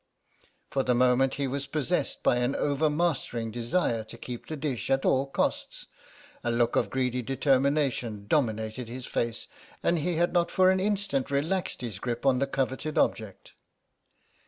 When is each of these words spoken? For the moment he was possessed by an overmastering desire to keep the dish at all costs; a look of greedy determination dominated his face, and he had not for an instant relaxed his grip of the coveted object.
For 0.71 0.81
the 0.81 0.95
moment 0.95 1.35
he 1.35 1.45
was 1.47 1.67
possessed 1.67 2.23
by 2.23 2.37
an 2.37 2.55
overmastering 2.55 3.51
desire 3.51 4.03
to 4.05 4.17
keep 4.17 4.47
the 4.47 4.57
dish 4.57 4.89
at 4.89 5.05
all 5.05 5.27
costs; 5.27 5.85
a 6.43 6.49
look 6.49 6.75
of 6.75 6.89
greedy 6.89 7.21
determination 7.21 8.25
dominated 8.27 8.87
his 8.89 9.05
face, 9.05 9.47
and 9.83 9.99
he 9.99 10.15
had 10.15 10.33
not 10.33 10.49
for 10.49 10.71
an 10.71 10.79
instant 10.79 11.29
relaxed 11.29 11.81
his 11.81 11.99
grip 11.99 12.25
of 12.25 12.39
the 12.39 12.47
coveted 12.47 12.97
object. 12.97 13.53